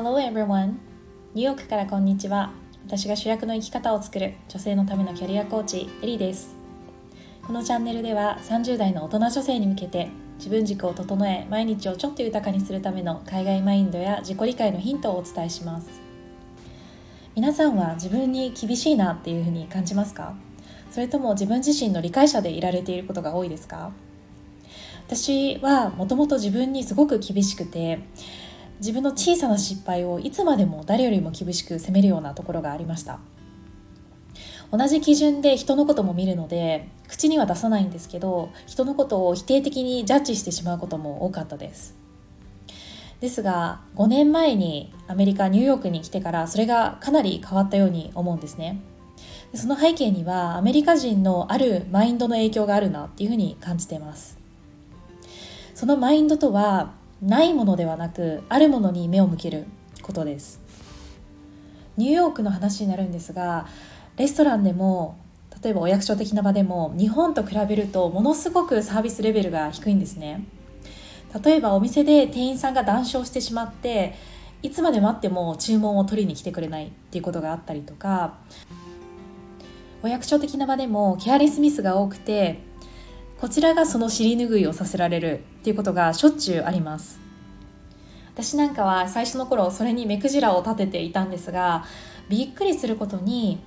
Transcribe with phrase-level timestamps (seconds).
[0.00, 0.74] Hello everyone!
[1.34, 2.52] ニューヨークからこんにちは。
[2.86, 6.54] 私が主役の生き方を作る女性のためのキャリアコーチ、エリーです。
[7.44, 15.88] このチャンネルでは30代の大人女性に向けて自分軸を整え毎日をちょっと豊かにするための海外マインドや自己理解のヒントをお伝えします。
[17.34, 20.36] 皆さんは自分に厳しいなっていうふうに感じますか？
[20.92, 23.90] それとも自分自身の理解者でいられていることが多いですか？
[25.08, 27.98] 私はもともと自分にすごく厳しくて
[28.78, 33.18] 自分の小さな失敗をいつまでも誰よりも厳しく責めるようなところがありました。
[34.70, 41.96] 同じ基準で人のことも見るので口には出さないんですけど人のことを否定的にジャッジしてしまうことも多かったです。
[43.20, 48.80] ですが5年前にアメリカニューヨークに来てからそれがかなり変わったように思うんですね。
[49.54, 54.38] その背景にはアメリカ人のあるマインドの影響があるなっていうふうに感じています。
[55.74, 59.66] そのマインドとはないものではなくあるものに目を向ける
[60.02, 60.60] ことです。
[61.96, 63.66] ニューヨークの話になるんですが
[64.16, 65.18] レストランでも
[65.62, 70.44] 例えばお役所的な場でも日本と比べるとものすごくサービスレベルが低いんですね。
[71.44, 74.14] 例えばお店で店員さんが談笑してしまって
[74.62, 78.34] いつまで待っても注文を取りに来てくれないっていうことがあったりとか
[80.02, 82.60] お役所的な場でもケアリスミスが多くて
[83.40, 87.20] こちらがその尻拭いをさせられるっていうことがしょっちゅうあります。
[88.34, 91.84] 私なんかは最初の頃それに目くじらを立てていたんですが
[92.28, 93.60] びっくりすることに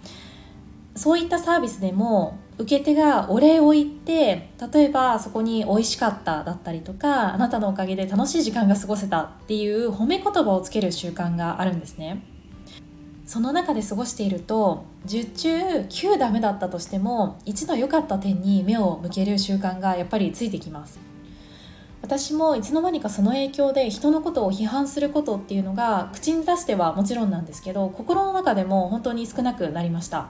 [0.95, 12.23] そういったサービスでも受け手がお礼を言って例えばそこに美味しかっただったりとかあなたのおかげで楽しい時間が過ごせたっていう褒め言葉をつける習慣があるんですね。
[13.25, 15.57] その中で過ごしていると10中
[16.13, 20.99] 9ダメだったとしても1の良かった点に目を向ける習慣がやっぱりついてきます。
[22.01, 30.29] 私もいつの間にかその影響で人のことを批判することっていうのが口に出してはもちろんなんですけど心の中でも本当に少なくなりました。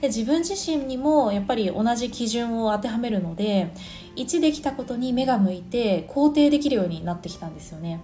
[0.00, 3.72] で自分自身にもやっぱり同じ基準を当てはめるので
[4.16, 8.00] 1できたことに目が向いて肯定できるようになってきたんですよね。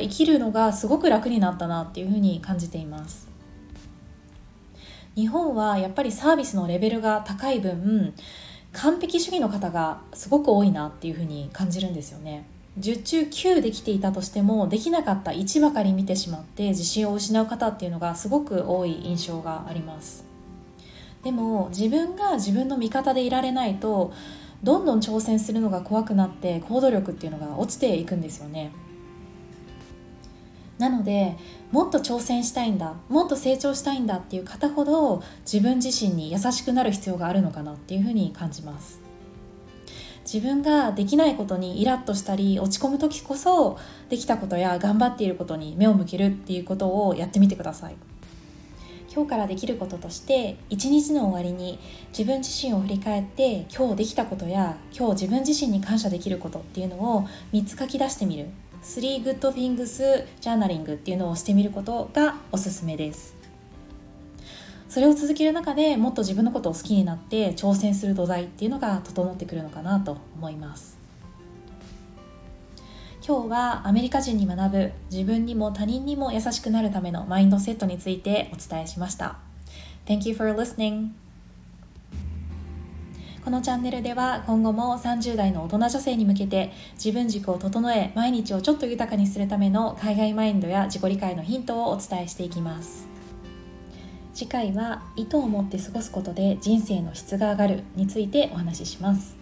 [0.00, 3.28] 生きるのがすごく楽になったなっていうふうに感じています。
[5.16, 8.14] 日本はやっぱりサービスのレベルが高い分
[8.72, 12.44] 完璧主義の方がすごく多いなっていうふうに感じるんですよね。
[12.80, 20.24] 10中9できていたとしてもできなかった1ばかり見てしまって自信を失う方っていうのがすごく多い印象があります。
[21.22, 24.12] でも自分が自分の味方でいられないと
[24.64, 28.72] どんどん挑戦するのが怖くなって行動力っていうのが落ちていくんですよね。
[30.78, 31.36] なので
[31.70, 39.00] もっと挑戦したいんだもっと成長したいんだっていう方ほど自分自身に優しくなる必要があるのかなっていうふうに感じます。
[40.24, 47.96] 自分ができないことにイラッとしたり落ち込む時こそできたことや頑張っていることに目を向けるっていうことをやってみてください。
[49.14, 58.48] 今日からできることとして一日の終わりに自分自身を振り返って今日できたことや今日自分自身に感謝できることっていうのを3つ書き出してみる。
[58.84, 63.34] 3 Good Things ジャーナリングっていうのをしてみることがおすすめです。
[64.90, 70.98] それを続ける中でもっと自分のことを好きになって挑戦する土台っていうのが整ってくるのかなと思います。
[73.26, 79.38] 今日はアメリカ人に学ぶ自分にも他人にも優しくなるためのマインドセットについてお伝えしました。
[80.06, 81.23] Thank you for listening.
[83.44, 93.06] このチャンネルでは今後も30代の大人女性に向けて自分軸を整え毎日をちょっと豊かにするための海外マインドや自己理解のヒントをお伝えしていきます。
[94.32, 99.36] 次回は意図を持って過ごすことで人生の質が上がるについてお話しします。